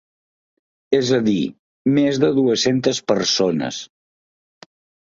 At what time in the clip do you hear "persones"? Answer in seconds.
3.13-3.85